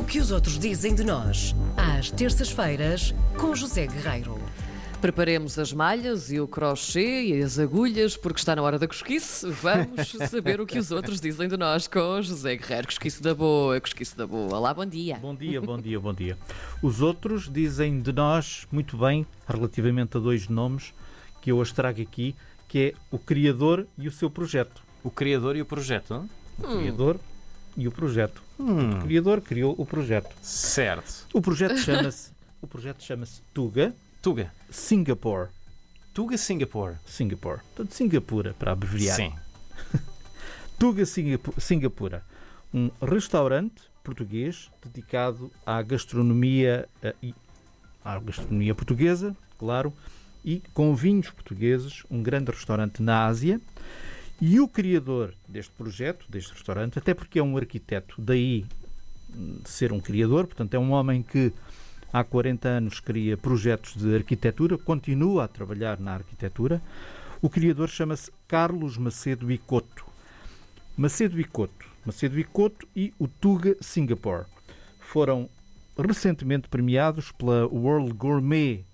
[0.00, 4.40] O que os outros dizem de nós, às terças-feiras, com José Guerreiro.
[4.98, 9.50] Preparemos as malhas e o crochê e as agulhas, porque está na hora da cosquice.
[9.50, 12.86] Vamos saber o que os outros dizem de nós com José Guerreiro.
[12.86, 14.56] Cosquice da boa, cosquice da boa.
[14.56, 15.18] Olá, bom dia.
[15.20, 16.38] Bom dia, bom dia, bom dia.
[16.80, 20.94] Os outros dizem de nós muito bem, relativamente a dois nomes
[21.42, 22.34] que eu as trago aqui,
[22.66, 24.80] que é o Criador e o seu projeto.
[25.04, 26.26] O criador e o projeto.
[26.58, 26.80] O Hum.
[27.80, 28.42] E o projeto.
[28.58, 30.28] Hum, O Criador criou o projeto.
[30.42, 31.26] certo.
[31.32, 32.30] O projeto chama-se
[32.60, 34.52] o projeto chama-se Tuga Tuga.
[34.70, 35.48] Singapore.
[36.12, 36.96] Tuga Singapore.
[37.06, 37.60] Singapore.
[37.74, 39.16] Portanto, Singapura, para abreviar.
[39.16, 39.32] Sim.
[40.78, 42.22] Tuga Singapu- Singapura,
[42.72, 47.34] um restaurante português dedicado à gastronomia eh, e
[48.04, 49.90] à gastronomia portuguesa, claro,
[50.44, 53.58] e com vinhos portugueses, um grande restaurante na Ásia.
[54.40, 58.64] E o criador deste projeto, deste restaurante, até porque é um arquiteto, daí
[59.34, 61.52] hum, ser um criador, portanto, é um homem que
[62.10, 66.80] há 40 anos cria projetos de arquitetura, continua a trabalhar na arquitetura.
[67.42, 70.06] O criador chama-se Carlos Macedo Icoto.
[70.96, 74.46] Macedo Icoto, Macedo Icoto e o Tuga Singapore
[75.00, 75.48] foram
[75.98, 78.84] recentemente premiados pela World Gourmet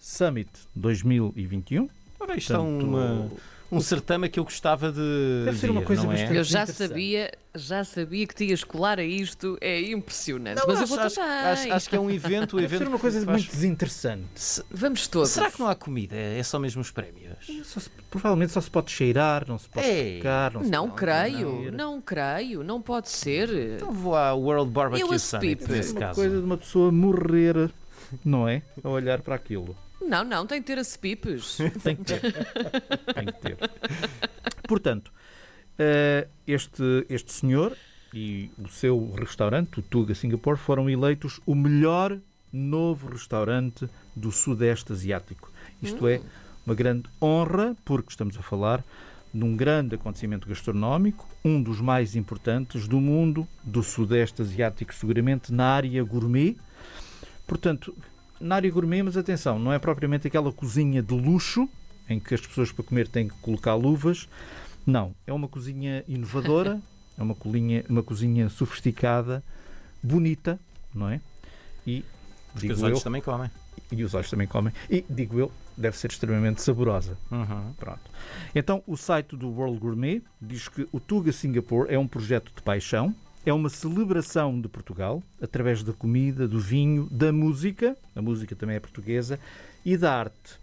[0.00, 1.88] Summit 2021.
[2.18, 3.30] Ora, isto é Portanto, uma,
[3.70, 5.42] um certame que eu gostava de.
[5.44, 6.06] Deve ser uma ver, coisa é?
[6.06, 9.58] bastante- Eu já sabia, já sabia que te ias colar a isto.
[9.60, 10.58] É impressionante.
[10.58, 12.56] Não, Mas eu acho, vou acho, acho- acho que é um evento.
[12.56, 14.26] um Deve evento ser uma coisa faz- muito desinteressante.
[14.36, 15.30] Se- Vamos todos.
[15.30, 16.14] Será que não há comida?
[16.16, 17.26] É só mesmo os prémios?
[17.64, 20.88] Só se- provavelmente só se pode cheirar, não se pode Ei, tocar, não se Não
[20.88, 21.72] pode creio, comer.
[21.72, 23.48] não creio, não pode ser.
[23.76, 26.14] Então vou à World Eu Barbecue a Summit nesse É uma caso.
[26.20, 27.70] coisa de uma pessoa morrer,
[28.24, 28.62] não é?
[28.84, 29.76] A olhar para aquilo.
[30.00, 31.58] Não, não, tem que ter as pipes.
[31.82, 32.20] Tem que ter.
[33.14, 33.56] Tem que ter.
[34.68, 35.12] Portanto,
[35.78, 37.76] eh, este, este senhor
[38.12, 42.18] e o seu restaurante, o Tuga Singapore, foram eleitos o melhor
[42.52, 45.50] novo restaurante do Sudeste Asiático.
[45.82, 46.20] Isto é
[46.64, 48.82] uma grande honra, porque estamos a falar
[49.32, 55.52] de um grande acontecimento gastronómico, um dos mais importantes do mundo, do Sudeste Asiático, seguramente
[55.52, 56.56] na área gourmet.
[57.46, 57.94] Portanto,
[58.40, 61.68] na área gourmet, mas atenção, não é propriamente aquela cozinha de luxo
[62.08, 64.28] em que as pessoas para comer têm que colocar luvas.
[64.86, 66.80] Não, é uma cozinha inovadora,
[67.18, 69.42] é uma cozinha, uma cozinha sofisticada,
[70.02, 70.58] bonita,
[70.94, 71.20] não é?
[71.86, 72.04] E
[72.52, 73.50] Porque os eu, olhos também comem.
[73.90, 74.72] e os olhos também comem.
[74.88, 77.18] E digo eu, deve ser extremamente saborosa.
[77.30, 77.72] Uhum.
[77.76, 78.10] Pronto.
[78.54, 82.62] Então, o site do World Gourmet diz que o Tuga Singapore é um projeto de
[82.62, 83.14] paixão,
[83.46, 88.74] é uma celebração de Portugal através da comida, do vinho, da música, a música também
[88.74, 89.38] é portuguesa,
[89.84, 90.58] e da arte.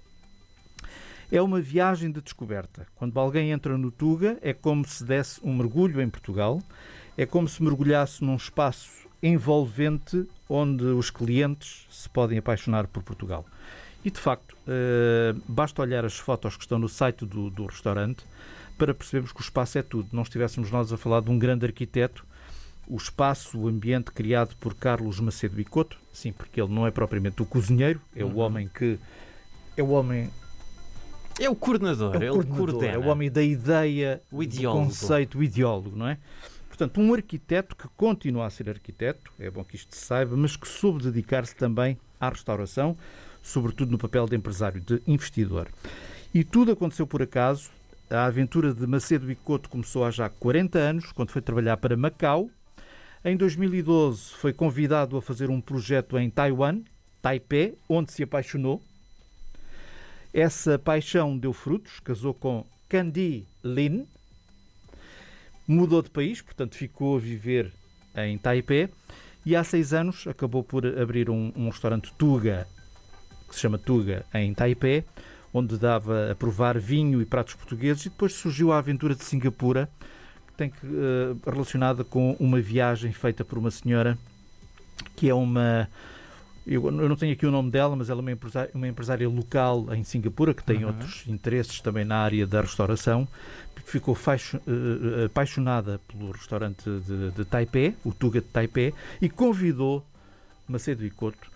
[1.32, 2.86] É uma viagem de descoberta.
[2.96, 6.62] Quando alguém entra no Tuga, é como se desse um mergulho em Portugal,
[7.18, 13.46] é como se mergulhasse num espaço envolvente onde os clientes se podem apaixonar por Portugal.
[14.04, 18.26] E de facto, eh, basta olhar as fotos que estão no site do, do restaurante
[18.78, 20.10] para percebermos que o espaço é tudo.
[20.12, 22.26] Não estivéssemos nós a falar de um grande arquiteto,
[22.88, 27.42] o espaço, o ambiente criado por Carlos Macedo Bicoto, sim, porque ele não é propriamente
[27.42, 28.38] o cozinheiro, é o Uhum.
[28.40, 29.00] homem que
[29.78, 30.30] é o homem
[31.40, 32.94] É o coordenador, é o coordenador, coordena.
[32.94, 36.18] é o homem da ideia, O do conceito, o ideólogo, não é?
[36.68, 40.56] Portanto, um arquiteto que continua a ser arquiteto, é bom que isto se saiba, mas
[40.56, 42.98] que soube dedicar-se também à restauração,
[43.42, 45.68] sobretudo no papel de empresário, de investidor.
[46.34, 47.70] E tudo aconteceu por acaso.
[48.10, 52.50] A aventura de Macedo Bicoto começou há já 40 anos, quando foi trabalhar para Macau.
[53.26, 56.82] Em 2012 foi convidado a fazer um projeto em Taiwan,
[57.22, 58.82] Taipei, onde se apaixonou.
[60.34, 64.06] Essa paixão deu frutos, casou com Candy Lin,
[65.66, 67.72] mudou de país, portanto ficou a viver
[68.14, 68.90] em Taipei.
[69.46, 72.68] E há seis anos acabou por abrir um, um restaurante Tuga,
[73.48, 75.06] que se chama Tuga, em Taipei,
[75.54, 78.06] onde dava a provar vinho e pratos portugueses.
[78.06, 79.90] E depois surgiu a aventura de Singapura,
[80.58, 84.18] tem que, eh, relacionada com uma viagem feita por uma senhora
[85.16, 85.90] que é uma
[86.66, 89.28] eu, eu não tenho aqui o nome dela, mas ela é uma empresária, uma empresária
[89.28, 90.88] local em Singapura que tem Uhum.
[90.92, 93.28] outros interesses também na área da restauração,
[93.76, 98.94] que ficou faixo- eh, eh, apaixonada pelo restaurante de, de Taipei, o Tuga de Taipei,
[99.22, 100.06] e convidou
[100.66, 101.52] Macedo e Couto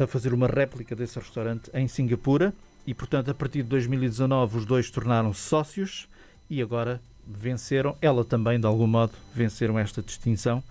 [0.00, 2.52] a fazer uma réplica desse restaurante em Singapura.
[2.84, 6.08] E, portanto, a partir de 2019, os dois tornaram-se sócios
[6.50, 10.62] e agora venceram, ela também, de algum modo, venceram esta distinção.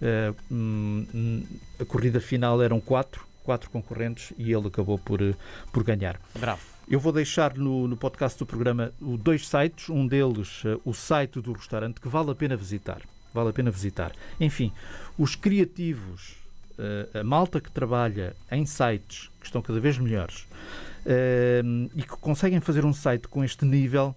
[0.00, 1.44] Eh, hum,
[1.78, 5.34] a corrida final eram quatro, quatro concorrentes e ele acabou por, eh,
[5.72, 6.20] por ganhar.
[6.38, 6.62] Bravo.
[6.88, 11.40] Eu vou deixar no, no podcast do programa dois sites, um deles eh, o site
[11.40, 13.02] do restaurante que vale a pena visitar.
[13.34, 14.12] vale a pena visitar.
[14.40, 14.72] Enfim,
[15.18, 16.36] os criativos,
[17.12, 20.46] a malta que trabalha em sites que estão cada vez melhores
[21.94, 24.14] e que conseguem fazer um site com este nível,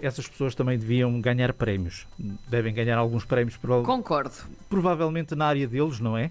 [0.00, 2.06] essas pessoas também deviam ganhar prémios.
[2.48, 4.34] Devem ganhar alguns prémios, prova- Concordo.
[4.68, 6.30] provavelmente na área deles, não é?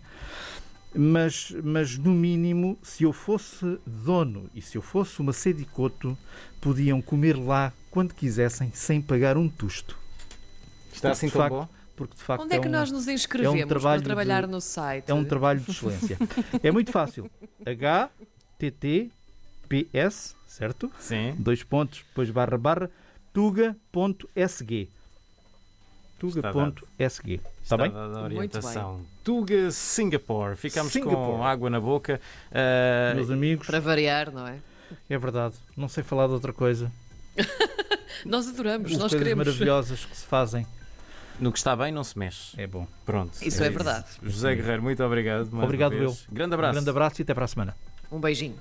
[0.96, 6.18] Mas, mas no mínimo, se eu fosse dono e se eu fosse uma sedicoto,
[6.62, 9.98] podiam comer lá quando quisessem sem pagar um tusto.
[10.92, 11.68] Está assim de tão facto, bom?
[11.96, 14.62] Porque de facto Onde é que um- nós nos inscrevemos para trabalho trabalhar de- no
[14.62, 15.10] site?
[15.10, 16.18] é um trabalho de excelência.
[16.64, 17.30] é muito fácil.
[17.66, 20.92] HTTPS, certo?
[21.00, 21.36] Sim.
[21.38, 22.90] Dois pontos, depois barra barra,
[23.38, 24.90] tuga.sg.
[26.18, 27.40] Tuga.sg.
[27.64, 27.92] Está bem?
[27.92, 29.02] dada a Muito orientação.
[29.24, 30.56] Tuga, Singapore.
[30.56, 31.44] Ficamos com Singapore.
[31.44, 32.20] água na boca.
[32.52, 34.58] Ah, Meus amigos, Para variar, não é?
[35.08, 35.54] é verdade.
[35.76, 36.92] Não sei falar de outra coisa.
[38.26, 39.46] Nós adoramos, As nós coisas queremos.
[39.46, 40.66] maravilhosas que se fazem.
[41.40, 42.60] no que está bem, não se mexe.
[42.60, 42.88] É bom.
[43.06, 43.38] Pronto.
[43.40, 44.08] Isso é verdade.
[44.24, 45.48] José Guerreiro, muito obrigado.
[45.62, 46.18] Obrigado eu.
[46.32, 46.74] Grande Um abraço.
[46.74, 47.78] grande abraço e até para a semana.
[48.12, 48.58] Um beijinho.